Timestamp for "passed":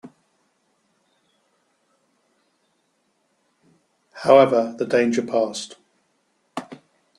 5.23-5.75